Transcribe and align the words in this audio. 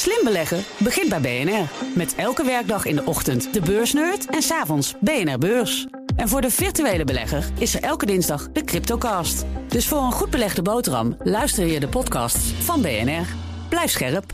Slim 0.00 0.24
beleggen 0.24 0.64
begint 0.78 1.08
bij 1.08 1.20
BNR. 1.20 1.68
Met 1.94 2.14
elke 2.14 2.44
werkdag 2.44 2.84
in 2.84 2.96
de 2.96 3.04
ochtend 3.04 3.52
de 3.54 3.60
beursnerd 3.60 4.26
en 4.26 4.42
s'avonds 4.42 4.94
BNR 5.00 5.38
Beurs. 5.38 5.86
En 6.16 6.28
voor 6.28 6.40
de 6.40 6.50
virtuele 6.50 7.04
belegger 7.04 7.50
is 7.58 7.74
er 7.74 7.82
elke 7.82 8.06
dinsdag 8.06 8.52
de 8.52 8.64
Cryptocast. 8.64 9.44
Dus 9.68 9.88
voor 9.88 9.98
een 9.98 10.12
goed 10.12 10.30
belegde 10.30 10.62
boterham 10.62 11.16
luister 11.22 11.66
je 11.66 11.80
de 11.80 11.88
podcasts 11.88 12.52
van 12.52 12.82
BNR. 12.82 13.26
Blijf 13.68 13.90
scherp. 13.90 14.24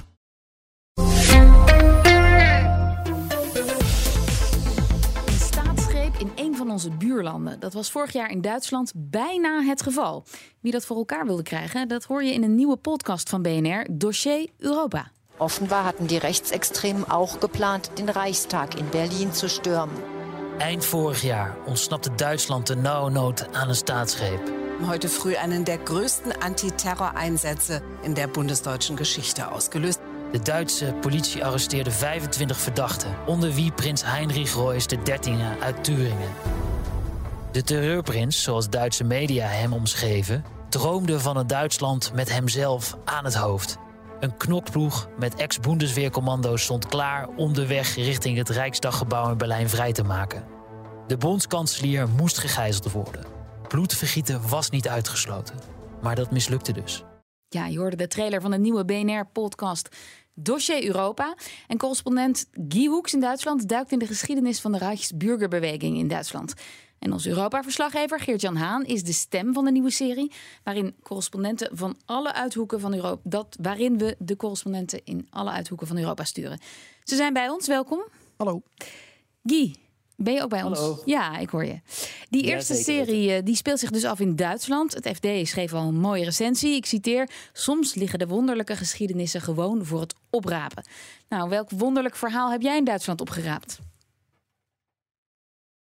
Een 5.27 5.39
staatsgreep 5.39 6.15
in 6.19 6.31
een 6.35 6.57
van 6.57 6.71
onze 6.71 6.91
buurlanden. 6.91 7.61
Dat 7.61 7.73
was 7.73 7.91
vorig 7.91 8.13
jaar 8.13 8.31
in 8.31 8.41
Duitsland 8.41 8.93
bijna 8.97 9.63
het 9.63 9.83
geval. 9.83 10.25
Wie 10.61 10.73
dat 10.73 10.87
voor 10.87 10.97
elkaar 10.97 11.27
wilde 11.27 11.43
krijgen, 11.43 11.89
dat 11.89 12.05
hoor 12.05 12.25
je 12.25 12.33
in 12.33 12.43
een 12.43 12.55
nieuwe 12.55 12.77
podcast 12.77 13.29
van 13.29 13.43
BNR, 13.43 13.87
Dossier 13.91 14.49
Europa. 14.59 15.15
Offenbar 15.39 15.85
hatten 15.85 16.07
die 16.07 16.17
Rechtsextremen 16.17 17.09
auch 17.11 17.41
geplant, 17.41 17.91
den 17.99 18.09
Reichstag 18.09 18.79
in 18.79 18.89
Berlin 18.89 19.33
zu 19.33 19.49
stürmen. 19.49 19.97
Eind 20.59 20.85
vorig 20.85 21.23
jaar 21.23 21.57
ontsnapte 21.67 22.11
Duitsland 22.11 22.69
de 22.69 22.77
nauwe 22.77 23.11
nood 23.11 23.47
aan 23.53 23.69
een 23.69 23.75
staatsgreep. 23.75 24.41
Heute 24.87 25.09
früh 25.09 25.37
einen 25.37 25.65
der 25.65 25.79
größten 25.79 26.33
Antiterror-Einsätze 26.41 27.83
in 28.03 28.15
der 28.15 28.29
bundesdeutschen 28.29 28.97
Geschichte 28.97 29.51
ausgelöst. 29.51 30.01
De 30.33 30.39
Duitse 30.39 30.95
politie 31.01 31.45
arresteerde 31.45 31.91
25 31.91 32.57
verdachten, 32.57 33.15
onder 33.27 33.55
wie 33.57 33.71
prins 33.71 34.05
Heinrich 34.05 34.57
Royce 34.57 34.89
XIII 35.05 35.39
uit 35.61 35.85
Turingen. 35.85 36.31
De 37.53 37.63
terreurprins, 37.63 38.43
zoals 38.43 38.71
Duitse 38.71 39.05
media 39.05 39.47
hem 39.47 39.73
omschreven, 39.73 40.45
droomde 40.69 41.21
van 41.21 41.37
een 41.37 41.47
Duitsland 41.47 42.13
met 42.15 42.33
hemzelf 42.33 42.97
aan 43.05 43.25
het 43.25 43.35
hoofd. 43.35 43.79
Een 44.21 44.37
knokploeg 44.37 45.09
met 45.19 45.35
ex-Bundesweercommando's 45.35 46.63
stond 46.63 46.87
klaar 46.87 47.29
om 47.29 47.55
de 47.55 47.67
weg 47.67 47.95
richting 47.95 48.37
het 48.37 48.49
Rijksdaggebouw 48.49 49.31
in 49.31 49.39
Berlijn 49.39 49.69
vrij 49.69 49.93
te 49.93 50.03
maken. 50.03 50.45
De 51.07 51.17
bondskanselier 51.17 52.09
moest 52.09 52.39
gegijzeld 52.39 52.93
worden. 52.93 53.25
Bloedvergieten 53.69 54.49
was 54.49 54.71
niet 54.71 54.89
uitgesloten, 54.89 55.55
maar 56.03 56.15
dat 56.15 56.31
mislukte 56.31 56.73
dus. 56.73 57.05
Ja, 57.49 57.67
je 57.67 57.79
hoorde 57.79 57.97
de 57.97 58.09
trailer 58.09 58.41
van 58.41 58.51
de 58.51 58.59
nieuwe 58.59 58.85
BNR-podcast 58.85 59.89
Dossier 60.35 60.85
Europa. 60.85 61.35
En 61.67 61.79
correspondent 61.79 62.47
Guy 62.69 62.87
Hoeks 62.87 63.15
in 63.15 63.21
Duitsland 63.21 63.69
duikt 63.69 63.93
in 63.93 63.99
de 63.99 64.07
geschiedenis 64.07 64.61
van 64.61 64.73
de 64.73 64.79
Reichsbürgerbeweging 64.79 65.99
in 65.99 66.09
Duitsland. 66.09 66.55
En 66.99 67.13
onze 67.13 67.29
Europa-verslaggever 67.29 68.21
Geert-Jan 68.21 68.57
Haan 68.57 68.85
is 68.85 69.03
de 69.03 69.13
stem 69.13 69.53
van 69.53 69.65
de 69.65 69.71
nieuwe 69.71 69.91
serie, 69.91 70.33
waarin 70.63 70.95
correspondenten 71.03 71.77
van 71.77 71.97
alle 72.05 72.33
uithoeken 72.33 72.81
van 72.81 72.95
Europa, 72.95 73.21
dat 73.25 73.57
waarin 73.61 73.99
we 73.99 74.17
de 74.19 74.37
correspondenten 74.37 75.01
in 75.05 75.27
alle 75.31 75.51
uithoeken 75.51 75.87
van 75.87 75.99
Europa 75.99 76.25
sturen. 76.25 76.59
Ze 77.05 77.17
zijn 77.17 77.33
bij 77.33 77.49
ons, 77.49 77.67
welkom. 77.67 78.05
Hallo. 78.37 78.63
Guy, 79.45 79.77
ben 80.17 80.35
je 80.35 80.43
ook 80.43 80.51
bij 80.51 80.63
ons? 80.63 80.79
Hallo. 80.79 81.03
Ja, 81.05 81.39
ik 81.39 81.49
hoor 81.49 81.65
je. 81.65 81.81
Die 82.31 82.45
Ja, 82.45 82.55
eerste 82.55 82.75
zeker 82.75 83.05
serie 83.07 83.33
eh, 83.33 83.45
die 83.45 83.57
speelt 83.57 83.79
zich 83.79 83.91
dus 83.91 84.05
af 84.05 84.21
in 84.21 84.37
Duitsland. 84.37 84.95
Het 84.95 85.09
FD 85.17 85.49
schreef 85.49 85.73
al 85.73 85.89
een 85.89 86.01
mooie 86.01 86.25
recensie. 86.25 86.75
Ik 86.75 86.87
citeer: 86.87 87.31
Soms 87.53 87.95
liggen 87.95 88.19
de 88.19 88.27
wonderlijke 88.27 88.77
geschiedenissen 88.77 89.41
gewoon 89.41 89.85
voor 89.85 90.01
het 90.01 90.15
oprapen. 90.31 90.85
Nou, 91.29 91.49
welk 91.49 91.71
wonderlijk 91.71 92.17
verhaal 92.17 92.51
heb 92.51 92.63
jij 92.63 92.77
in 92.77 92.85
Duitsland 92.85 93.21
opgeraapt? 93.21 93.79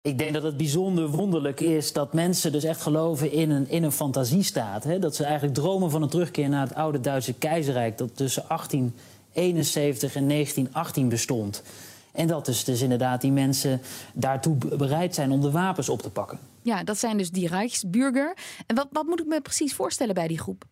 Ik 0.04 0.18
denk 0.18 0.34
dat 0.34 0.44
het 0.44 0.58
bijzonder 0.58 1.10
wonderlijk 1.10 1.60
is 1.60 1.94
dat 1.94 2.14
mensen 2.14 2.52
dus 2.52 2.64
echt 2.64 2.82
geloven 2.82 3.32
in 3.32 3.50
een, 3.50 3.70
in 3.70 3.84
een 3.84 3.92
fantasiestaat. 3.92 4.84
Hè? 4.84 5.00
Dat 5.00 5.16
ze 5.16 5.24
eigenlijk 5.24 5.54
dromen 5.54 5.92
van 5.92 6.02
een 6.02 6.10
terugkeer 6.10 6.50
naar 6.50 6.68
het 6.68 6.76
oude 6.76 7.00
Duitse 7.00 7.34
keizerrijk... 7.34 7.98
dat 7.98 8.16
tussen 8.18 8.44
1871 8.48 10.16
en 10.16 10.28
1918 10.28 11.10
bestond. 11.10 11.64
En 12.12 12.28
dat 12.28 12.46
dus, 12.46 12.64
dus 12.64 12.82
inderdaad 12.82 13.22
die 13.22 13.32
mensen 13.32 13.82
daartoe 14.14 14.56
be- 14.56 14.76
bereid 14.76 15.16
zijn 15.16 15.32
om 15.32 15.42
de 15.42 15.52
wapens 15.52 15.90
op 15.90 16.02
te 16.02 16.10
pakken. 16.10 16.40
Ja, 16.62 16.84
dat 16.84 16.98
zijn 16.98 17.18
dus 17.18 17.32
die 17.32 17.48
Rijksburger. 17.48 18.34
En 18.68 18.76
wat, 18.76 18.88
wat 18.92 19.06
moet 19.06 19.20
ik 19.20 19.28
me 19.28 19.42
precies 19.42 19.74
voorstellen 19.74 20.14
bij 20.14 20.28
die 20.28 20.40
groep? 20.40 20.64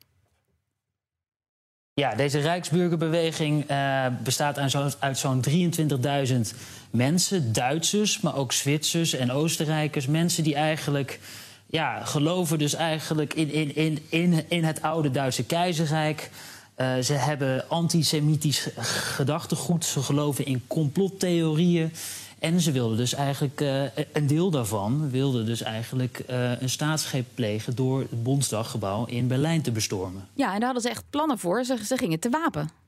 Ja, 1.99 2.15
deze 2.15 2.39
Rijksburgerbeweging 2.39 3.63
eh, 3.67 4.05
bestaat 4.23 4.71
zo- 4.71 4.89
uit 4.99 5.17
zo'n 5.17 5.41
23.000 5.49 6.53
mensen. 6.89 7.53
Duitsers, 7.53 8.21
maar 8.21 8.35
ook 8.35 8.51
Zwitsers 8.51 9.13
en 9.13 9.31
Oostenrijkers. 9.31 10.07
Mensen 10.07 10.43
die 10.43 10.55
eigenlijk 10.55 11.19
ja, 11.65 12.03
geloven 12.05 12.57
dus 12.59 12.73
eigenlijk 12.73 13.33
in, 13.33 13.51
in, 13.51 13.75
in, 13.75 13.99
in, 14.09 14.43
in 14.49 14.63
het 14.63 14.81
oude 14.81 15.11
Duitse 15.11 15.43
keizerrijk. 15.43 16.29
Eh, 16.75 16.97
ze 16.97 17.13
hebben 17.13 17.69
antisemitisch 17.69 18.67
gedachtegoed. 18.77 19.85
Ze 19.85 20.01
geloven 20.01 20.45
in 20.45 20.61
complottheorieën. 20.67 21.93
En 22.39 22.61
ze 22.61 22.71
wilden 22.71 22.97
dus 22.97 23.13
eigenlijk, 23.13 23.61
eh, 23.61 23.83
een 24.13 24.27
deel 24.27 24.49
daarvan 24.49 25.09
wilde 25.09 25.43
dus 25.43 25.61
eigenlijk 25.61 26.19
eh, 26.19 26.61
een 26.61 26.69
staatsgreep 26.69 27.25
plegen 27.33 27.75
door 27.75 27.99
het 27.99 28.23
Bondsdaggebouw 28.23 29.05
in 29.05 29.27
Berlijn 29.27 29.61
te 29.61 29.71
bestormen. 29.71 30.27
Ja, 30.33 30.45
en 30.45 30.57
daar 30.57 30.63
hadden 30.63 30.81
ze 30.81 30.89
echt 30.89 31.03
plannen 31.09 31.39
voor. 31.39 31.63
Ze, 31.63 31.85
ze 31.85 31.97
gingen 31.97 32.19
te 32.19 32.29
wapen. 32.29 32.78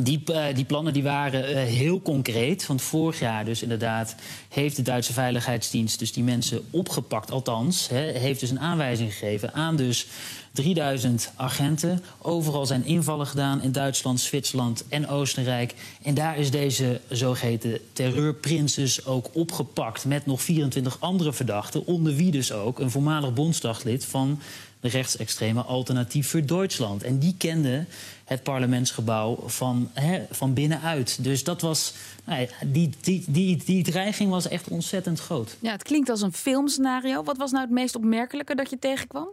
Die, 0.00 0.22
eh, 0.24 0.54
die 0.54 0.64
plannen 0.64 0.92
die 0.92 1.02
waren 1.02 1.46
eh, 1.46 1.56
heel 1.56 2.02
concreet. 2.02 2.66
Want 2.66 2.82
vorig 2.82 3.18
jaar 3.18 3.44
dus 3.44 3.62
inderdaad 3.62 4.14
heeft 4.48 4.76
de 4.76 4.82
Duitse 4.82 5.12
Veiligheidsdienst 5.12 5.98
dus 5.98 6.12
die 6.12 6.24
mensen 6.24 6.62
opgepakt. 6.70 7.30
Althans, 7.30 7.88
heeft 7.88 8.40
dus 8.40 8.50
een 8.50 8.60
aanwijzing 8.60 9.12
gegeven 9.12 9.52
aan 9.52 9.76
dus 9.76 10.06
3000 10.52 11.32
agenten. 11.36 12.02
Overal 12.18 12.66
zijn 12.66 12.84
invallen 12.84 13.26
gedaan 13.26 13.62
in 13.62 13.72
Duitsland, 13.72 14.20
Zwitserland 14.20 14.84
en 14.88 15.08
Oostenrijk. 15.08 15.74
En 16.02 16.14
daar 16.14 16.38
is 16.38 16.50
deze 16.50 17.00
zogeheten 17.08 17.78
terreurprinses 17.92 19.06
ook 19.06 19.28
opgepakt... 19.32 20.04
met 20.04 20.26
nog 20.26 20.42
24 20.42 21.00
andere 21.00 21.32
verdachten. 21.32 21.86
Onder 21.86 22.14
wie 22.14 22.30
dus 22.30 22.52
ook 22.52 22.78
een 22.78 22.90
voormalig 22.90 23.34
bondsdaglid 23.34 24.04
van 24.04 24.40
rechtsextreme 24.88 25.62
Alternatief 25.62 26.30
voor 26.30 26.46
Duitsland. 26.46 27.02
En 27.02 27.18
die 27.18 27.34
kende 27.38 27.84
het 28.24 28.42
parlementsgebouw 28.42 29.42
van, 29.46 29.90
hè, 29.92 30.22
van 30.30 30.54
binnenuit. 30.54 31.24
Dus 31.24 31.44
dat 31.44 31.60
was, 31.60 31.94
nou 32.24 32.48
die, 32.66 32.90
die, 33.00 33.24
die, 33.26 33.62
die 33.64 33.84
dreiging 33.84 34.30
was 34.30 34.48
echt 34.48 34.68
ontzettend 34.68 35.20
groot. 35.20 35.56
Ja, 35.60 35.72
het 35.72 35.82
klinkt 35.82 36.08
als 36.08 36.22
een 36.22 36.32
filmscenario. 36.32 37.22
Wat 37.22 37.36
was 37.36 37.50
nou 37.50 37.64
het 37.64 37.72
meest 37.72 37.96
opmerkelijke 37.96 38.54
dat 38.54 38.70
je 38.70 38.78
tegenkwam? 38.78 39.28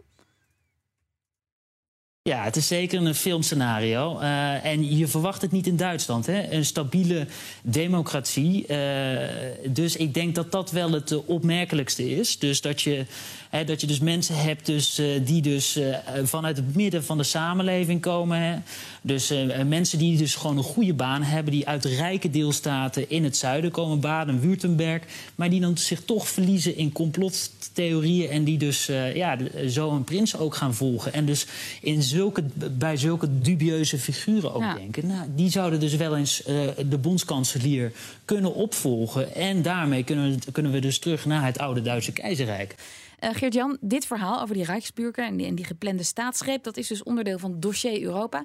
Ja, 2.24 2.44
het 2.44 2.56
is 2.56 2.66
zeker 2.66 3.06
een 3.06 3.14
filmscenario. 3.14 4.18
Eh, 4.18 4.64
en 4.64 4.96
je 4.96 5.06
verwacht 5.06 5.42
het 5.42 5.52
niet 5.52 5.66
in 5.66 5.76
Duitsland. 5.76 6.26
Hè? 6.26 6.52
Een 6.52 6.64
stabiele 6.64 7.26
democratie. 7.62 8.66
Eh, 8.66 9.28
dus 9.68 9.96
ik 9.96 10.14
denk 10.14 10.34
dat 10.34 10.52
dat 10.52 10.70
wel 10.70 10.92
het 10.92 11.10
eh, 11.10 11.18
opmerkelijkste 11.28 12.10
is. 12.10 12.38
Dus 12.38 12.60
dat 12.60 12.82
je, 12.82 13.06
hè, 13.50 13.64
dat 13.64 13.80
je 13.80 13.86
dus 13.86 13.98
mensen 13.98 14.36
hebt 14.36 14.66
dus, 14.66 15.00
die 15.24 15.42
dus 15.42 15.78
vanuit 16.22 16.56
het 16.56 16.74
midden 16.74 17.04
van 17.04 17.18
de 17.18 17.24
samenleving 17.24 18.00
komen. 18.00 18.38
Hè? 18.38 18.56
Dus 19.02 19.32
mensen 19.66 19.98
die 19.98 20.16
dus 20.16 20.34
gewoon 20.34 20.56
een 20.56 20.62
goede 20.62 20.94
baan 20.94 21.22
hebben. 21.22 21.52
Die 21.52 21.68
uit 21.68 21.84
rijke 21.84 22.30
deelstaten 22.30 23.10
in 23.10 23.24
het 23.24 23.36
zuiden 23.36 23.70
komen. 23.70 24.00
Baden-Württemberg. 24.00 25.02
Maar 25.34 25.50
die 25.50 25.60
dan 25.60 25.78
zich 25.78 26.02
toch 26.04 26.28
verliezen 26.28 26.76
in 26.76 26.92
complottheorieën. 26.92 28.30
En 28.30 28.44
die 28.44 28.58
dus 28.58 28.86
ja, 29.14 29.38
zo 29.68 29.90
een 29.90 30.04
prins 30.04 30.36
ook 30.36 30.54
gaan 30.54 30.74
volgen. 30.74 31.12
En 31.12 31.24
dus 31.26 31.46
in 31.80 32.02
zulke, 32.12 32.44
bij 32.70 32.96
zulke 32.96 33.38
dubieuze 33.40 33.98
figuren 33.98 34.54
ook 34.54 34.62
Ja. 34.62 34.74
denken. 34.74 35.06
Nou, 35.06 35.28
die 35.34 35.50
zouden 35.50 35.80
dus 35.80 35.96
wel 35.96 36.16
eens 36.16 36.42
eh, 36.42 36.68
de 36.86 36.98
bondskanselier 36.98 37.92
kunnen 38.24 38.54
opvolgen. 38.54 39.34
En 39.34 39.62
daarmee 39.62 40.04
kunnen 40.04 40.38
we, 40.44 40.52
kunnen 40.52 40.72
we 40.72 40.78
dus 40.78 40.98
terug 40.98 41.24
naar 41.26 41.44
het 41.44 41.58
oude 41.58 41.82
Duitse 41.82 42.12
keizerrijk. 42.12 42.74
Eh, 43.18 43.30
Geert-Jan, 43.32 43.76
dit 43.80 44.06
verhaal 44.06 44.42
over 44.42 44.54
die 44.54 44.64
Rijksburger 44.64 45.24
en 45.26 45.36
die, 45.36 45.46
en 45.46 45.54
die 45.54 45.64
geplande 45.64 46.02
staatsgreep... 46.02 46.64
dat 46.64 46.76
is 46.76 46.86
dus 46.88 47.02
onderdeel 47.02 47.38
van 47.38 47.50
het 47.50 47.62
dossier 47.62 48.02
Europa. 48.02 48.44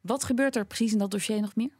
Wat 0.00 0.24
gebeurt 0.24 0.56
er 0.56 0.66
precies 0.66 0.92
in 0.92 0.98
dat 0.98 1.10
dossier 1.10 1.40
nog 1.40 1.56
meer? 1.56 1.70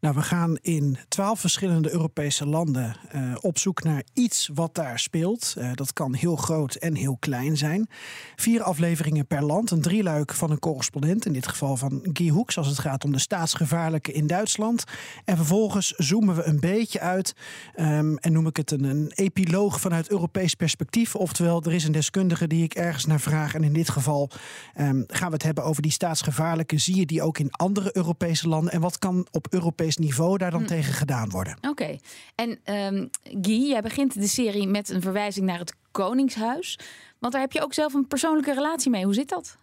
Nou, 0.00 0.14
we 0.14 0.22
gaan 0.22 0.56
in 0.60 0.98
twaalf 1.08 1.40
verschillende 1.40 1.92
Europese 1.92 2.46
landen 2.46 2.96
eh, 3.08 3.34
op 3.40 3.58
zoek 3.58 3.82
naar 3.82 4.02
iets 4.12 4.50
wat 4.54 4.74
daar 4.74 4.98
speelt. 4.98 5.54
Eh, 5.58 5.70
dat 5.74 5.92
kan 5.92 6.14
heel 6.14 6.36
groot 6.36 6.74
en 6.74 6.94
heel 6.94 7.16
klein 7.18 7.56
zijn. 7.56 7.88
Vier 8.36 8.62
afleveringen 8.62 9.26
per 9.26 9.44
land, 9.44 9.70
een 9.70 9.80
drieluik 9.80 10.34
van 10.34 10.50
een 10.50 10.58
correspondent. 10.58 11.26
In 11.26 11.32
dit 11.32 11.46
geval 11.46 11.76
van 11.76 12.00
Guy 12.12 12.28
Hoeks, 12.28 12.58
als 12.58 12.66
het 12.66 12.78
gaat 12.78 13.04
om 13.04 13.12
de 13.12 13.18
staatsgevaarlijke 13.18 14.12
in 14.12 14.26
Duitsland. 14.26 14.84
En 15.24 15.36
vervolgens 15.36 15.92
zoomen 15.96 16.36
we 16.36 16.44
een 16.44 16.60
beetje 16.60 17.00
uit 17.00 17.34
ehm, 17.74 18.14
en 18.16 18.32
noem 18.32 18.46
ik 18.46 18.56
het 18.56 18.70
een, 18.70 18.84
een 18.84 19.12
epiloog 19.14 19.80
vanuit 19.80 20.10
Europees 20.10 20.54
perspectief. 20.54 21.14
Oftewel, 21.14 21.62
er 21.62 21.74
is 21.74 21.84
een 21.84 21.92
deskundige 21.92 22.46
die 22.46 22.62
ik 22.62 22.74
ergens 22.74 23.06
naar 23.06 23.20
vraag. 23.20 23.54
En 23.54 23.64
in 23.64 23.72
dit 23.72 23.90
geval 23.90 24.30
ehm, 24.74 25.02
gaan 25.06 25.28
we 25.28 25.34
het 25.34 25.42
hebben 25.42 25.64
over 25.64 25.82
die 25.82 25.92
staatsgevaarlijke. 25.92 26.78
Zie 26.78 26.96
je 26.96 27.06
die 27.06 27.22
ook 27.22 27.38
in 27.38 27.50
andere 27.50 27.96
Europese 27.96 28.48
landen? 28.48 28.72
En 28.72 28.80
wat 28.80 28.98
kan 28.98 29.26
op 29.30 29.46
Europees 29.50 29.88
niveau 29.96 30.38
daar 30.38 30.50
dan 30.50 30.64
tegen 30.64 30.92
gedaan 30.92 31.30
worden? 31.30 31.58
Oké. 31.68 31.98
En 32.34 32.58
ehm, 32.64 33.06
Guy, 33.22 33.68
jij 33.68 33.80
begint 33.82 34.14
de 34.14 34.26
serie 34.26 34.68
met 34.68 34.88
een 34.88 35.00
verwijzing 35.00 35.46
naar 35.46 35.58
het 35.58 35.74
Koningshuis. 35.90 36.78
Want 37.18 37.32
daar 37.32 37.42
heb 37.42 37.52
je 37.52 37.62
ook 37.62 37.74
zelf 37.74 37.94
een 37.94 38.06
persoonlijke 38.06 38.54
relatie 38.54 38.90
mee. 38.90 39.04
Hoe 39.04 39.14
zit 39.14 39.28
dat? 39.28 39.58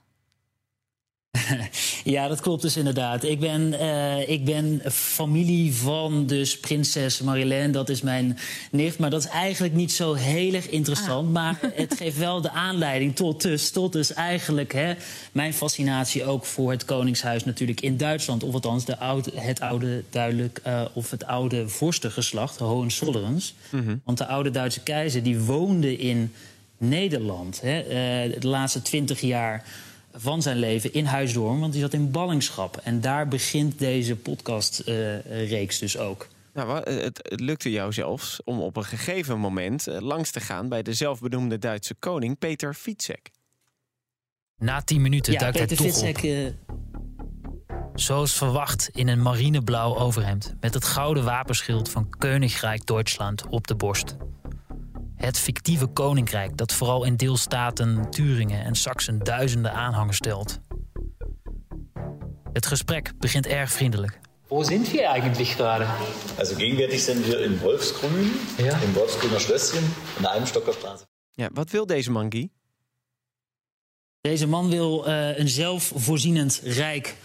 ja, 2.16 2.28
dat 2.28 2.42
klopt 2.42 2.62
dus 2.62 2.78
inderdaad. 2.78 3.24
Ik 3.24 3.40
ben, 3.40 3.74
uh, 3.74 4.30
ik 4.30 4.46
ben 4.46 4.82
familie 4.92 5.76
van 5.76 6.26
dus 6.26 6.60
prinses 6.60 7.22
Marilène. 7.22 7.70
Dat 7.70 7.90
is 7.90 8.02
mijn 8.02 8.38
nicht. 8.72 9.00
Maar 9.00 9.10
dat 9.10 9.24
is 9.24 9.30
eigenlijk 9.30 9.74
niet 9.74 9.92
zo 9.92 10.14
heel 10.14 10.54
erg 10.54 10.70
interessant. 10.70 11.28
Ah. 11.28 11.34
Maar 11.34 11.60
het 11.74 11.94
geeft 11.98 12.18
wel 12.18 12.42
de 12.42 12.52
aanleiding 12.52 13.16
tot 13.16 13.42
dus, 13.42 13.72
tot 13.72 13.94
dus 13.94 14.14
eigenlijk 14.14 14.74
hè, 14.74 14.94
mijn 15.32 15.54
fascinatie 15.54 16.26
ook 16.26 16.46
voor 16.46 16.72
het 16.72 16.86
Koningshuis 16.86 17.46
natuurlijk 17.46 17.82
in 17.82 17.98
Duitsland. 17.98 18.44
Of 18.44 18.54
althans 18.54 18.86
de 18.86 18.98
oude, 18.98 19.32
het 19.36 19.60
oude 19.60 20.04
duidelijk, 20.10 20.62
uh, 20.68 20.82
of 20.94 21.12
het 21.12 21.26
oude 21.26 21.68
vorstengeslacht, 21.68 22.60
Hohenzollerns. 22.60 23.54
Mm 23.70 24.02
Want 24.04 24.18
de 24.18 24.28
oude 24.28 24.52
Duitse 24.52 24.84
keizer 24.84 25.24
die 25.24 25.40
woonde 25.40 25.98
in 25.98 26.34
Nederland. 26.78 27.62
Hè, 27.62 27.84
uh, 27.84 28.40
de 28.40 28.48
laatste 28.48 28.82
twintig 28.82 29.22
jaar 29.22 29.64
van 30.18 30.42
zijn 30.42 30.58
leven 30.58 30.94
in 30.94 31.06
Huisdoorn, 31.06 31.60
want 31.60 31.72
die 31.74 31.82
zat 31.82 31.94
in 31.94 32.12
ballingschap. 32.12 32.78
En 32.84 33.02
daar 33.02 33.28
begint 33.28 33.80
deze 33.80 34.16
podcastreeks 34.16 35.76
uh, 35.76 35.80
dus 35.82 35.98
ook. 35.98 36.28
Nou, 36.54 36.92
het, 36.92 37.20
het, 37.30 37.40
lukte 37.40 37.72
jou 37.72 37.94
zelfs 37.94 38.40
om 38.44 38.60
op 38.60 38.78
een 38.78 38.86
gegeven 38.86 39.40
moment 39.40 39.88
uh, 39.88 40.00
langs 40.00 40.32
te 40.32 40.40
gaan 40.40 40.70
bij 40.70 40.82
de 40.82 40.94
zelfbenoemde 40.94 41.58
Duitse 41.58 41.96
koning 42.00 42.38
Peter 42.38 42.74
Fietsek. 42.74 43.30
Na 44.58 44.82
tien 44.82 45.02
minuten 45.02 45.34
ja, 45.34 45.40
duikt 45.40 45.58
Peter 45.58 45.78
hij 45.78 45.86
toch 45.86 45.96
Fietsek, 45.96 46.18
op. 46.18 46.24
Uh... 46.24 46.48
Zoals 47.94 48.34
verwacht 48.34 48.90
in 48.94 49.08
een 49.08 49.22
marineblauw 49.22 49.98
overhemd 49.98 50.56
met 50.60 50.74
het 50.74 50.86
gouden 50.86 51.24
wapenschild 51.24 51.90
van 51.90 52.10
Koninkrijk 52.10 52.86
Duitsland 52.86 53.48
op 53.48 53.68
de 53.68 53.76
borst. 53.76 54.16
Het 55.18 55.40
fictieve 55.40 55.88
koninkrijk 55.88 56.58
dat 56.58 56.74
vooral 56.74 57.04
in 57.04 57.16
deelstaten 57.16 58.10
Turingen 58.10 58.64
en 58.64 58.76
Sachsen 58.76 59.20
duizenden 59.20 59.74
aanhangers 59.74 60.18
stelt. 60.18 60.60
Het 62.54 62.66
gesprek 62.66 63.14
begint 63.20 63.46
erg 63.46 63.72
vriendelijk. 63.72 64.20
Wo 64.48 64.64
sind 64.64 64.92
wir 64.92 65.10
eigentlich 65.10 65.56
gerade? 65.56 65.86
Also 66.38 66.56
gegenwärtig 66.56 67.04
sind 67.04 67.26
wir 67.26 67.40
in 67.40 67.60
Wolfsgrün, 67.60 68.32
ja. 68.58 68.82
im 68.82 68.94
Wolfsgrüner 68.94 69.40
Schlösschen, 69.40 69.84
in 70.18 70.22
der 70.22 70.32
Eibenstockerstraße. 70.32 71.06
Ja, 71.32 71.50
wat 71.54 71.70
wil 71.70 71.86
deze 71.86 72.12
man, 72.12 72.32
Guy? 72.32 72.50
Deze 74.22 74.48
man 74.48 74.70
wil 74.70 75.08
uh, 75.08 75.38
een 75.38 75.50
zelfvoorzienend 75.50 76.62
rijk 76.64 77.16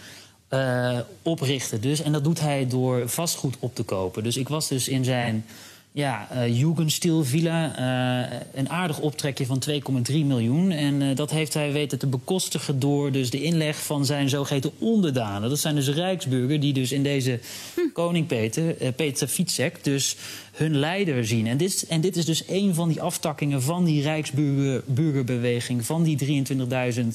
uh, 0.49 0.99
oprichten. 1.21 1.81
Dus. 1.81 2.01
En 2.01 2.11
dat 2.11 2.23
doet 2.23 2.39
hij 2.39 2.67
door 2.67 3.09
vastgoed 3.09 3.55
op 3.59 3.75
te 3.75 3.83
kopen. 3.83 4.23
Dus 4.23 4.37
ik 4.37 4.47
was 4.47 4.67
dus 4.67 4.87
in 4.87 5.03
zijn 5.03 5.45
ja, 5.93 6.27
uh, 6.33 6.59
Jugendstil 6.59 7.23
Villa. 7.23 7.79
Uh, 7.79 8.37
een 8.53 8.69
aardig 8.69 8.99
optrekje 8.99 9.45
van 9.45 9.63
2,3 9.69 10.13
miljoen. 10.13 10.71
En 10.71 11.01
uh, 11.01 11.15
dat 11.15 11.31
heeft 11.31 11.53
hij 11.53 11.71
weten 11.71 11.99
te 11.99 12.07
bekostigen 12.07 12.79
door 12.79 13.11
dus 13.11 13.29
de 13.29 13.43
inleg 13.43 13.83
van 13.83 14.05
zijn 14.05 14.29
zogeheten 14.29 14.71
onderdanen. 14.79 15.49
Dat 15.49 15.59
zijn 15.59 15.75
dus 15.75 15.89
Rijksburger 15.89 16.59
die 16.59 16.73
dus 16.73 16.91
in 16.91 17.03
deze 17.03 17.39
hm. 17.75 17.81
koning 17.93 18.27
Peter, 18.27 18.93
Peter 18.95 19.27
Fietsek, 19.27 19.83
dus 19.83 20.15
hun 20.51 20.77
leider 20.77 21.25
zien. 21.25 21.47
En 21.47 21.57
dit, 21.57 21.85
en 21.89 22.01
dit 22.01 22.15
is 22.15 22.25
dus 22.25 22.43
een 22.47 22.73
van 22.73 22.87
die 22.87 23.01
aftakkingen 23.01 23.61
van 23.61 23.85
die 23.85 24.01
Rijksburgerbeweging, 24.01 25.85
van 25.85 26.03
die 26.03 26.45
23.000 26.45 27.07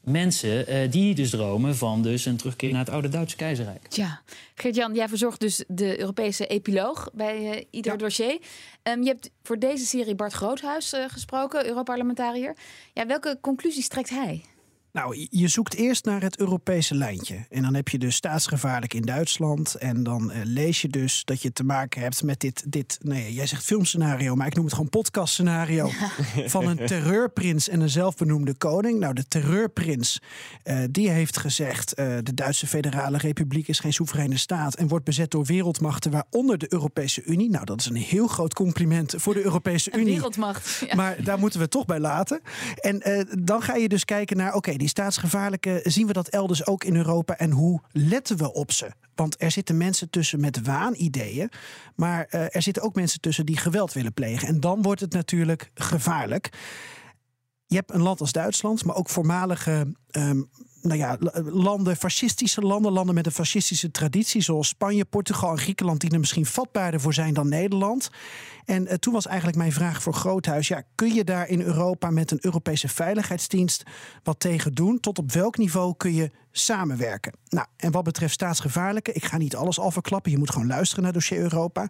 mensen 0.00 0.72
uh, 0.72 0.90
die 0.90 1.14
dus 1.14 1.30
dromen 1.30 1.76
van 1.76 2.02
dus 2.02 2.24
een 2.24 2.36
terugkeer 2.36 2.70
naar 2.70 2.84
het 2.84 2.90
oude 2.90 3.08
Duitse 3.08 3.36
keizerrijk. 3.36 3.86
Ja, 3.88 4.22
Geert-Jan, 4.54 4.94
jij 4.94 5.08
verzorgt 5.08 5.40
dus 5.40 5.64
de 5.68 6.00
Europese 6.00 6.46
epiloog 6.46 7.10
bij 7.12 7.40
uh, 7.40 7.64
ieder 7.70 7.92
ja. 7.92 7.98
dossier. 7.98 8.38
Um, 8.82 9.02
je 9.02 9.08
hebt 9.08 9.30
voor 9.42 9.58
deze 9.58 9.86
serie 9.86 10.14
Bart 10.14 10.32
Groothuis 10.32 10.92
uh, 10.92 11.04
gesproken, 11.08 11.66
Europarlementariër. 11.66 12.56
Ja, 12.94 13.06
welke 13.06 13.38
conclusies 13.40 13.88
trekt 13.88 14.10
hij? 14.10 14.44
Nou, 14.92 15.26
je 15.30 15.48
zoekt 15.48 15.74
eerst 15.74 16.04
naar 16.04 16.22
het 16.22 16.38
Europese 16.38 16.94
lijntje. 16.94 17.46
En 17.50 17.62
dan 17.62 17.74
heb 17.74 17.88
je 17.88 17.98
dus 17.98 18.14
staatsgevaarlijk 18.14 18.94
in 18.94 19.02
Duitsland. 19.02 19.74
En 19.74 20.02
dan 20.02 20.30
uh, 20.30 20.36
lees 20.44 20.82
je 20.82 20.88
dus 20.88 21.24
dat 21.24 21.42
je 21.42 21.52
te 21.52 21.64
maken 21.64 22.00
hebt 22.00 22.22
met 22.22 22.40
dit, 22.40 22.72
dit 22.72 22.98
nee, 23.02 23.34
jij 23.34 23.46
zegt 23.46 23.64
filmscenario, 23.64 24.34
maar 24.34 24.46
ik 24.46 24.54
noem 24.54 24.64
het 24.64 24.74
gewoon 24.74 24.88
podcastscenario. 24.88 25.90
Ja. 26.34 26.48
Van 26.48 26.66
een 26.66 26.86
terreurprins 26.86 27.68
en 27.68 27.80
een 27.80 27.88
zelfbenoemde 27.88 28.54
koning. 28.54 28.98
Nou, 28.98 29.14
de 29.14 29.28
terreurprins, 29.28 30.22
uh, 30.64 30.78
die 30.90 31.10
heeft 31.10 31.38
gezegd: 31.38 31.98
uh, 31.98 32.06
de 32.22 32.34
Duitse 32.34 32.66
Federale 32.66 33.18
Republiek 33.18 33.68
is 33.68 33.78
geen 33.78 33.92
soevereine 33.92 34.36
staat. 34.36 34.74
En 34.74 34.88
wordt 34.88 35.04
bezet 35.04 35.30
door 35.30 35.44
wereldmachten, 35.44 36.10
waaronder 36.10 36.58
de 36.58 36.72
Europese 36.72 37.22
Unie. 37.24 37.50
Nou, 37.50 37.64
dat 37.64 37.80
is 37.80 37.86
een 37.86 37.96
heel 37.96 38.26
groot 38.26 38.54
compliment 38.54 39.14
voor 39.16 39.34
de 39.34 39.44
Europese 39.44 39.94
een 39.94 40.00
Unie. 40.00 40.14
Wereldmacht. 40.14 40.84
Ja. 40.86 40.94
Maar 40.94 41.24
daar 41.24 41.38
moeten 41.38 41.60
we 41.60 41.68
toch 41.68 41.84
bij 41.84 42.00
laten. 42.00 42.40
En 42.80 43.26
dan 43.38 43.62
ga 43.62 43.74
je 43.74 43.88
dus 43.88 44.04
kijken 44.04 44.36
naar: 44.36 44.48
oké, 44.48 44.56
okay, 44.56 44.76
die 44.80 44.88
staatsgevaarlijke, 44.88 45.80
zien 45.84 46.06
we 46.06 46.12
dat 46.12 46.28
elders 46.28 46.66
ook 46.66 46.84
in 46.84 46.96
Europa 46.96 47.36
en 47.36 47.50
hoe 47.50 47.80
letten 47.92 48.36
we 48.36 48.52
op 48.52 48.72
ze? 48.72 48.90
Want 49.14 49.42
er 49.42 49.50
zitten 49.50 49.76
mensen 49.76 50.10
tussen 50.10 50.40
met 50.40 50.62
waanideeën, 50.62 51.50
maar 51.94 52.28
uh, 52.30 52.54
er 52.54 52.62
zitten 52.62 52.82
ook 52.82 52.94
mensen 52.94 53.20
tussen 53.20 53.46
die 53.46 53.56
geweld 53.56 53.92
willen 53.92 54.12
plegen. 54.12 54.48
En 54.48 54.60
dan 54.60 54.82
wordt 54.82 55.00
het 55.00 55.12
natuurlijk 55.12 55.70
gevaarlijk. 55.74 56.50
Je 57.66 57.76
hebt 57.76 57.90
een 57.90 58.02
land 58.02 58.20
als 58.20 58.32
Duitsland, 58.32 58.84
maar 58.84 58.96
ook 58.96 59.08
voormalige 59.08 59.94
um, 60.10 60.50
nou 60.82 60.98
ja, 60.98 61.16
landen, 61.44 61.96
fascistische 61.96 62.60
landen, 62.60 62.92
landen 62.92 63.14
met 63.14 63.26
een 63.26 63.32
fascistische 63.32 63.90
traditie, 63.90 64.40
zoals 64.40 64.68
Spanje, 64.68 65.04
Portugal 65.04 65.50
en 65.50 65.58
Griekenland, 65.58 66.00
die 66.00 66.10
er 66.10 66.18
misschien 66.18 66.46
vatbaarder 66.46 67.00
voor 67.00 67.14
zijn 67.14 67.34
dan 67.34 67.48
Nederland. 67.48 68.10
En 68.64 68.86
uh, 68.86 68.92
toen 68.92 69.12
was 69.12 69.26
eigenlijk 69.26 69.58
mijn 69.58 69.72
vraag 69.72 70.02
voor 70.02 70.14
Groothuis: 70.14 70.68
ja, 70.68 70.82
kun 70.94 71.14
je 71.14 71.24
daar 71.24 71.48
in 71.48 71.60
Europa 71.60 72.10
met 72.10 72.30
een 72.30 72.38
Europese 72.40 72.88
veiligheidsdienst 72.88 73.82
wat 74.22 74.40
tegen 74.40 74.74
doen? 74.74 75.00
Tot 75.00 75.18
op 75.18 75.32
welk 75.32 75.58
niveau 75.58 75.94
kun 75.96 76.14
je 76.14 76.30
samenwerken? 76.50 77.32
Nou, 77.48 77.66
en 77.76 77.90
wat 77.90 78.04
betreft 78.04 78.34
staatsgevaarlijke, 78.34 79.12
ik 79.12 79.24
ga 79.24 79.36
niet 79.36 79.56
alles 79.56 79.78
al 79.78 79.90
verklappen, 79.90 80.30
je 80.30 80.38
moet 80.38 80.50
gewoon 80.50 80.66
luisteren 80.66 81.04
naar 81.04 81.12
dossier 81.12 81.38
Europa. 81.38 81.86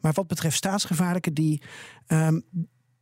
Maar 0.00 0.12
wat 0.12 0.26
betreft 0.26 0.56
staatsgevaarlijke, 0.56 1.32
die. 1.32 1.62
Um, 2.08 2.44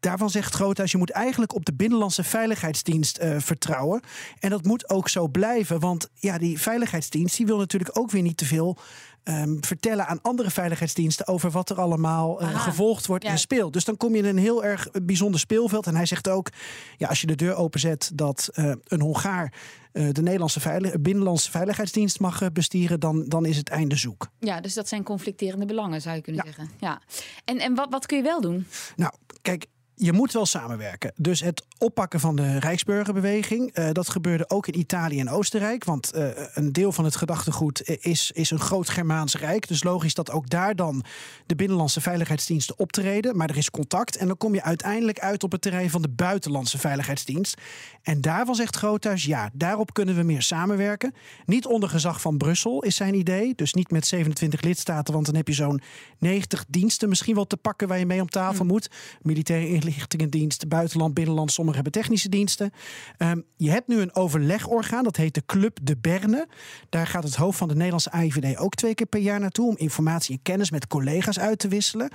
Daarvan 0.02 0.30
zegt 0.30 0.54
Groothuis, 0.54 0.92
je 0.92 0.98
moet 0.98 1.10
eigenlijk 1.10 1.54
op 1.54 1.64
de 1.64 1.74
Binnenlandse 1.74 2.24
Veiligheidsdienst 2.24 3.18
uh, 3.18 3.36
vertrouwen. 3.38 4.00
En 4.38 4.50
dat 4.50 4.64
moet 4.64 4.90
ook 4.90 5.08
zo 5.08 5.28
blijven. 5.28 5.80
Want 5.80 6.08
ja, 6.14 6.38
die 6.38 6.60
Veiligheidsdienst 6.60 7.36
die 7.36 7.46
wil 7.46 7.58
natuurlijk 7.58 7.98
ook 7.98 8.10
weer 8.10 8.22
niet 8.22 8.36
te 8.36 8.44
veel 8.44 8.78
um, 9.24 9.64
vertellen 9.64 10.06
aan 10.06 10.22
andere 10.22 10.50
veiligheidsdiensten 10.50 11.26
over 11.26 11.50
wat 11.50 11.70
er 11.70 11.80
allemaal 11.80 12.42
uh, 12.42 12.60
gevolgd 12.60 13.06
wordt 13.06 13.24
ja. 13.24 13.30
en 13.30 13.38
speelt. 13.38 13.72
Dus 13.72 13.84
dan 13.84 13.96
kom 13.96 14.12
je 14.14 14.18
in 14.18 14.24
een 14.24 14.38
heel 14.38 14.64
erg 14.64 14.88
bijzonder 15.02 15.40
speelveld. 15.40 15.86
En 15.86 15.96
hij 15.96 16.06
zegt 16.06 16.28
ook, 16.28 16.48
ja, 16.96 17.08
als 17.08 17.20
je 17.20 17.26
de 17.26 17.34
deur 17.34 17.54
openzet 17.54 18.10
dat 18.14 18.50
uh, 18.54 18.72
een 18.84 19.00
Hongaar 19.00 19.52
de 19.92 20.22
Nederlandse 20.22 20.60
veilig 20.60 21.00
Binnenlandse 21.00 21.50
Veiligheidsdienst 21.50 22.20
mag 22.20 22.52
bestieren, 22.52 23.00
dan, 23.00 23.24
dan 23.28 23.46
is 23.46 23.56
het 23.56 23.68
einde 23.68 23.96
zoek. 23.96 24.28
Ja, 24.38 24.60
dus 24.60 24.74
dat 24.74 24.88
zijn 24.88 25.02
conflicterende 25.02 25.66
belangen, 25.66 26.00
zou 26.00 26.16
je 26.16 26.22
kunnen 26.22 26.44
ja. 26.44 26.52
zeggen. 26.52 26.74
Ja. 26.78 27.00
En, 27.44 27.58
en 27.58 27.74
wat, 27.74 27.86
wat 27.90 28.06
kun 28.06 28.16
je 28.16 28.22
wel 28.22 28.40
doen? 28.40 28.66
Nou, 28.96 29.12
kijk, 29.42 29.66
je 29.94 30.12
moet 30.12 30.32
wel 30.32 30.46
samenwerken. 30.46 31.12
Dus 31.16 31.40
het 31.40 31.64
oppakken 31.78 32.20
van 32.20 32.36
de 32.36 32.58
Rijksburgerbeweging, 32.58 33.78
uh, 33.78 33.90
dat 33.92 34.08
gebeurde 34.08 34.50
ook 34.50 34.66
in 34.66 34.78
Italië 34.78 35.20
en 35.20 35.30
Oostenrijk. 35.30 35.84
Want 35.84 36.14
uh, 36.14 36.28
een 36.54 36.72
deel 36.72 36.92
van 36.92 37.04
het 37.04 37.16
gedachtegoed 37.16 37.88
is, 38.00 38.30
is 38.30 38.50
een 38.50 38.60
groot 38.60 38.88
Germaans 38.88 39.36
rijk. 39.36 39.68
Dus 39.68 39.82
logisch 39.82 40.14
dat 40.14 40.30
ook 40.30 40.48
daar 40.48 40.76
dan 40.76 41.04
de 41.46 41.54
binnenlandse 41.54 42.00
veiligheidsdiensten 42.00 42.78
optreden. 42.78 43.36
Maar 43.36 43.50
er 43.50 43.56
is 43.56 43.70
contact. 43.70 44.16
En 44.16 44.26
dan 44.26 44.36
kom 44.36 44.54
je 44.54 44.62
uiteindelijk 44.62 45.18
uit 45.18 45.44
op 45.44 45.52
het 45.52 45.62
terrein 45.62 45.90
van 45.90 46.02
de 46.02 46.08
buitenlandse 46.08 46.78
veiligheidsdienst. 46.78 47.60
En 48.02 48.20
daarvan 48.20 48.54
zegt 48.54 48.76
Groothuis, 48.76 49.24
ja, 49.24 49.50
daarop 49.52 49.92
kunnen 49.92 50.16
we 50.16 50.22
meer 50.22 50.42
samenwerken. 50.42 51.14
Niet 51.46 51.66
onder 51.66 51.88
gezag 51.88 52.20
van 52.20 52.36
Brussel 52.36 52.82
is 52.82 52.96
zijn 52.96 53.14
idee. 53.14 53.54
Dus 53.54 53.74
niet 53.74 53.90
met 53.90 54.06
27 54.06 54.60
lidstaten, 54.60 55.14
want 55.14 55.26
dan 55.26 55.34
heb 55.34 55.48
je 55.48 55.54
zo'n 55.54 55.80
90 56.18 56.64
diensten 56.68 57.08
misschien 57.08 57.34
wel 57.34 57.46
te 57.46 57.56
pakken 57.56 57.88
waar 57.88 57.98
je 57.98 58.06
mee 58.06 58.20
om 58.20 58.28
tafel 58.28 58.64
moet. 58.64 58.90
Militaire 59.22 59.68
inlichtingendienst, 59.82 60.68
buitenland, 60.68 61.14
binnenland, 61.14 61.52
sommigen 61.52 61.82
hebben 61.82 62.02
technische 62.02 62.28
diensten. 62.28 62.72
Um, 63.18 63.44
je 63.56 63.70
hebt 63.70 63.88
nu 63.88 64.00
een 64.00 64.14
overlegorgaan, 64.14 65.04
dat 65.04 65.16
heet 65.16 65.34
de 65.34 65.42
Club 65.46 65.78
de 65.82 65.96
Berne. 65.96 66.48
Daar 66.88 67.06
gaat 67.06 67.24
het 67.24 67.34
hoofd 67.34 67.58
van 67.58 67.68
de 67.68 67.74
Nederlandse 67.74 68.12
AIVD 68.12 68.58
ook 68.58 68.74
twee 68.74 68.94
keer 68.94 69.06
per 69.06 69.20
jaar 69.20 69.40
naartoe 69.40 69.68
om 69.68 69.76
informatie 69.76 70.34
en 70.36 70.42
kennis 70.42 70.70
met 70.70 70.86
collega's 70.86 71.38
uit 71.38 71.58
te 71.58 71.68
wisselen. 71.68 72.10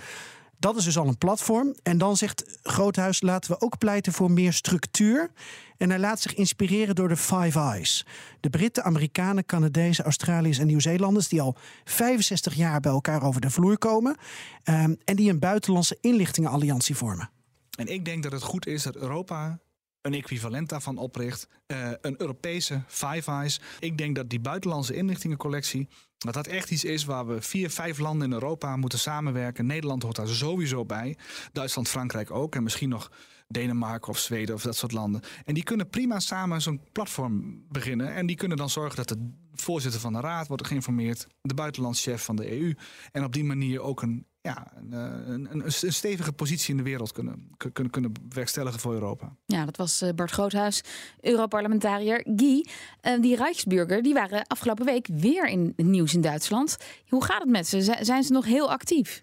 Dat 0.59 0.75
is 0.75 0.83
dus 0.83 0.97
al 0.97 1.07
een 1.07 1.17
platform. 1.17 1.75
En 1.83 1.97
dan 1.97 2.17
zegt 2.17 2.59
Groothuis: 2.61 3.21
laten 3.21 3.51
we 3.51 3.61
ook 3.61 3.77
pleiten 3.77 4.13
voor 4.13 4.31
meer 4.31 4.53
structuur. 4.53 5.31
En 5.77 5.89
hij 5.89 5.99
laat 5.99 6.21
zich 6.21 6.33
inspireren 6.33 6.95
door 6.95 7.07
de 7.07 7.17
Five 7.17 7.59
Eyes. 7.59 8.05
De 8.39 8.49
Britten, 8.49 8.83
Amerikanen, 8.83 9.45
Canadezen, 9.45 10.03
Australiërs 10.03 10.57
en 10.57 10.67
Nieuw-Zeelanders 10.67 11.27
die 11.27 11.41
al 11.41 11.57
65 11.83 12.53
jaar 12.53 12.79
bij 12.79 12.91
elkaar 12.91 13.23
over 13.23 13.41
de 13.41 13.49
vloer 13.49 13.77
komen. 13.77 14.15
Um, 14.63 14.97
en 15.05 15.15
die 15.15 15.29
een 15.29 15.39
buitenlandse 15.39 15.97
inlichtingenalliantie 16.01 16.95
vormen. 16.95 17.29
En 17.77 17.87
ik 17.87 18.05
denk 18.05 18.23
dat 18.23 18.31
het 18.31 18.41
goed 18.41 18.67
is 18.67 18.83
dat 18.83 18.95
Europa 18.95 19.59
een 20.01 20.13
equivalent 20.13 20.69
daarvan 20.69 20.97
opricht. 20.97 21.47
Uh, 21.67 21.89
een 22.01 22.21
Europese 22.21 22.81
Five 22.87 23.31
Eyes. 23.31 23.59
Ik 23.79 23.97
denk 23.97 24.15
dat 24.15 24.29
die 24.29 24.39
buitenlandse 24.39 24.95
inlichtingencollectie... 24.95 25.87
dat 26.17 26.33
dat 26.33 26.47
echt 26.47 26.71
iets 26.71 26.83
is 26.83 27.05
waar 27.05 27.27
we 27.27 27.41
vier, 27.41 27.69
vijf 27.69 27.97
landen 27.97 28.27
in 28.27 28.33
Europa 28.33 28.75
moeten 28.75 28.99
samenwerken. 28.99 29.65
Nederland 29.65 30.03
hoort 30.03 30.15
daar 30.15 30.27
sowieso 30.27 30.85
bij. 30.85 31.17
Duitsland, 31.51 31.87
Frankrijk 31.87 32.31
ook. 32.31 32.55
En 32.55 32.63
misschien 32.63 32.89
nog 32.89 33.11
Denemarken 33.47 34.09
of 34.09 34.17
Zweden 34.17 34.55
of 34.55 34.61
dat 34.61 34.75
soort 34.75 34.91
landen. 34.91 35.21
En 35.45 35.53
die 35.53 35.63
kunnen 35.63 35.89
prima 35.89 36.19
samen 36.19 36.61
zo'n 36.61 36.81
platform 36.91 37.63
beginnen. 37.69 38.13
En 38.13 38.25
die 38.25 38.35
kunnen 38.35 38.57
dan 38.57 38.69
zorgen 38.69 38.95
dat 38.95 39.07
de 39.07 39.29
voorzitter 39.53 40.01
van 40.01 40.13
de 40.13 40.19
raad 40.19 40.47
wordt 40.47 40.67
geïnformeerd. 40.67 41.27
De 41.41 41.53
buitenlandschef 41.53 42.23
van 42.23 42.35
de 42.35 42.59
EU. 42.59 42.75
En 43.11 43.23
op 43.23 43.33
die 43.33 43.43
manier 43.43 43.81
ook 43.81 44.01
een 44.01 44.25
ja, 44.47 44.71
eh, 44.91 44.99
een, 45.27 45.47
een, 45.51 45.65
een, 45.65 45.93
stevige 45.93 46.33
positie 46.33 46.71
in 46.71 46.77
de 46.77 46.83
wereld 46.83 47.11
kunnen, 47.11 47.55
kunnen, 47.73 47.91
kunnen 47.91 48.13
bewerkstelligen 48.21 48.79
voor 48.79 48.93
Europa. 48.93 49.35
Ja, 49.45 49.65
dat 49.65 49.77
was 49.77 50.01
eh, 50.01 50.13
Bart 50.15 50.31
Groothuis, 50.31 50.83
Europarlementariër. 51.21 52.25
Guy, 52.35 52.65
uh, 53.01 53.21
die 53.21 53.35
Rijksburger, 53.35 54.01
die 54.01 54.13
waren 54.13 54.47
afgelopen 54.47 54.85
week 54.85 55.07
weer 55.11 55.47
in 55.47 55.73
het 55.75 55.85
nieuws 55.85 56.13
in 56.13 56.21
Duitsland. 56.21 56.77
Hoe 57.07 57.23
gaat 57.23 57.41
het 57.41 57.49
met 57.49 57.67
ze? 57.67 57.97
Zijn 58.01 58.23
ze 58.23 58.31
nog 58.31 58.45
heel 58.45 58.71
actief? 58.71 59.19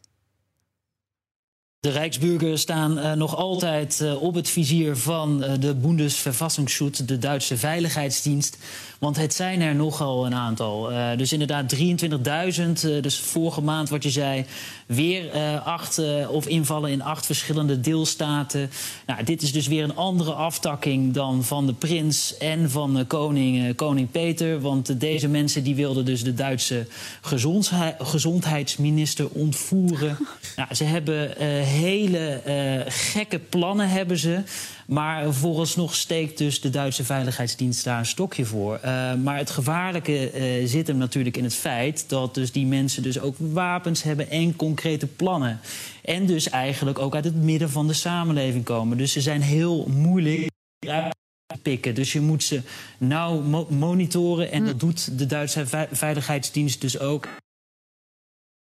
De 1.84 1.90
Rijksburgers 1.90 2.60
staan 2.60 2.98
uh, 2.98 3.12
nog 3.12 3.36
altijd 3.36 4.00
uh, 4.02 4.22
op 4.22 4.34
het 4.34 4.48
vizier 4.48 4.96
van 4.96 5.44
uh, 5.44 5.50
de 5.60 5.74
Bundesverfassungsschutz, 5.74 7.00
de 7.00 7.18
Duitse 7.18 7.56
veiligheidsdienst. 7.56 8.58
Want 8.98 9.16
het 9.16 9.34
zijn 9.34 9.60
er 9.60 9.74
nogal 9.74 10.26
een 10.26 10.34
aantal. 10.34 10.90
dus 11.16 11.32
inderdaad 11.32 11.74
23.000. 11.76 13.00
dus 13.00 13.18
vorige 13.18 13.60
maand, 13.60 13.88
wat 13.88 14.02
je 14.02 14.10
zei, 14.10 14.44
weer 14.86 15.30
acht 15.60 16.00
of 16.28 16.46
invallen 16.46 16.90
in 16.90 17.02
acht 17.02 17.26
verschillende 17.26 17.80
deelstaten. 17.80 18.70
Nou, 19.06 19.24
dit 19.24 19.42
is 19.42 19.52
dus 19.52 19.66
weer 19.66 19.84
een 19.84 19.96
andere 19.96 20.32
aftakking 20.32 21.12
dan 21.12 21.44
van 21.44 21.66
de 21.66 21.72
prins 21.72 22.36
en 22.36 22.70
van 22.70 23.04
koning, 23.06 23.74
koning 23.74 24.10
Peter. 24.10 24.60
Want 24.60 25.00
deze 25.00 25.28
mensen 25.28 25.64
die 25.64 25.74
wilden 25.74 26.04
dus 26.04 26.22
de 26.22 26.34
Duitse 26.34 26.86
gezondheidsminister 27.98 29.28
ontvoeren. 29.28 30.18
nou, 30.56 30.74
ze 30.74 30.84
hebben 30.84 31.36
hele 31.75 32.40
uh, 32.47 32.93
gekke 32.93 33.38
plannen 33.38 33.88
hebben 33.88 34.19
ze. 34.19 34.43
Maar 34.87 35.33
vooralsnog 35.33 35.95
steekt 35.95 36.38
dus 36.38 36.61
de 36.61 36.71
Duitse 36.71 37.04
Veiligheidsdienst 37.04 37.85
daar 37.85 37.99
een 37.99 38.07
stokje 38.07 38.45
voor. 38.45 38.81
Uh, 38.85 39.14
maar 39.14 39.37
het 39.37 39.50
gevaarlijke 39.50 40.33
uh, 40.35 40.69
zit 40.69 40.87
hem 40.87 40.97
natuurlijk 40.97 41.37
in 41.37 41.45
het 41.45 41.54
feit 41.54 42.09
dat 42.09 42.35
dus 42.35 42.52
die 42.52 42.66
mensen 42.66 43.02
dus 43.02 43.21
ook 43.21 43.37
wapens 43.38 44.02
hebben 44.02 44.31
en 44.31 44.57
concrete 44.57 45.07
plannen. 45.07 45.61
En 46.04 46.26
dus 46.26 46.49
eigenlijk 46.49 46.99
ook 46.99 47.14
uit 47.14 47.25
het 47.25 47.43
midden 47.43 47.71
van 47.71 47.87
de 47.87 47.93
samenleving 47.93 48.64
komen. 48.64 48.99
Dus 48.99 49.12
ze 49.12 49.21
zijn 49.21 49.43
heel 49.43 49.87
moeilijk 49.88 50.50
pikken. 51.62 51.95
Dus 51.95 52.12
je 52.12 52.21
moet 52.21 52.45
ze 52.45 52.62
nauw 52.99 53.40
mo 53.40 53.66
monitoren 53.71 54.50
en 54.50 54.64
dat 54.64 54.81
doet 54.81 55.19
de 55.19 55.26
Duitse 55.26 55.64
Veiligheidsdienst 55.90 56.81
dus 56.81 56.99
ook 56.99 57.28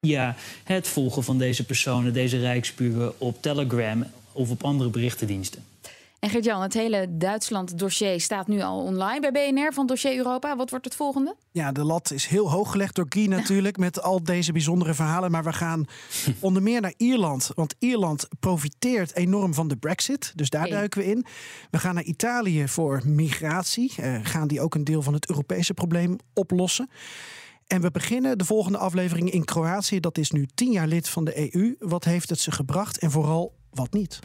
via 0.05 0.36
het 0.63 0.88
volgen 0.88 1.24
van 1.24 1.38
deze 1.38 1.65
personen, 1.65 2.13
deze 2.13 2.39
rijksburen 2.39 3.20
op 3.20 3.41
Telegram 3.41 4.05
of 4.31 4.50
op 4.50 4.63
andere 4.63 4.89
berichtendiensten. 4.89 5.63
En 6.20 6.29
Gert-Jan, 6.29 6.62
het 6.62 6.74
hele 6.74 7.08
Duitsland-dossier 7.10 8.22
staat 8.22 8.48
nu 8.48 8.62
al 8.62 8.84
online 8.84 9.31
bij 9.31 9.31
BNR 9.31 9.74
van 9.74 9.88
Dossier 9.88 10.15
Europa. 10.15 10.55
Wat 10.55 10.70
wordt 10.70 10.86
het 10.86 10.96
volgende? 10.96 11.36
Ja, 11.51 11.72
de 11.72 11.84
lat 11.84 12.12
is 12.12 12.25
heel 12.25 12.51
hoog 12.51 12.72
gelegd 12.72 12.96
door 12.96 13.05
Guy 13.10 13.27
natuurlijk 13.27 13.77
met 13.77 14.01
al 14.01 14.24
deze 14.24 14.51
bijzondere 14.51 14.93
verhalen. 14.93 15.31
Maar 15.31 15.43
we 15.43 15.53
gaan 15.53 15.86
onder 16.39 16.62
meer 16.62 16.81
naar 16.81 16.93
Ierland. 16.98 17.51
Want 17.55 17.75
Ierland 17.79 18.27
profiteert 18.39 19.15
enorm 19.15 19.53
van 19.53 19.67
de 19.67 19.75
brexit. 19.75 20.31
Dus 20.36 20.50
daar 20.50 20.70
duiken 20.70 21.00
we 21.00 21.05
in. 21.05 21.25
We 21.72 21.77
gaan 21.77 21.96
naar 21.96 22.03
Italië 22.03 22.67
voor 22.67 23.01
migratie. 23.05 23.93
Uh, 24.00 24.20
gaan 24.24 24.48
die 24.48 24.62
ook 24.62 24.75
een 24.75 24.84
deel 24.84 25.01
van 25.01 25.13
het 25.13 25.29
Europese 25.29 25.74
probleem 25.74 26.17
oplossen. 26.34 26.89
En 27.71 27.81
we 27.81 27.91
beginnen 27.91 28.37
de 28.37 28.45
volgende 28.45 28.77
aflevering 28.77 29.31
in 29.31 29.43
Kroatië. 29.43 29.99
Dat 29.99 30.17
is 30.17 30.31
nu 30.31 30.47
tien 30.55 30.71
jaar 30.71 30.87
lid 30.87 31.09
van 31.09 31.25
de 31.25 31.53
EU. 31.53 31.75
Wat 31.79 32.03
heeft 32.03 32.29
het 32.29 32.39
ze 32.39 32.51
gebracht 32.51 32.99
en 32.99 33.11
vooral 33.11 33.53
wat 33.69 33.93
niet? 33.93 34.19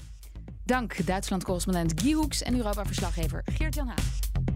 Dank 0.64 1.06
Duitsland-correspondent 1.06 2.00
Guy 2.00 2.12
Hoeks 2.12 2.42
en 2.42 2.56
Europa-verslaggever 2.56 3.42
Geert-Jan 3.44 3.86
Haan. 3.86 4.55